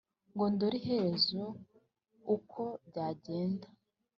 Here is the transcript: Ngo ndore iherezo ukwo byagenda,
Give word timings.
Ngo 0.33 0.45
ndore 0.53 0.75
iherezo 0.81 1.41
ukwo 2.35 2.63
byagenda, 2.87 3.67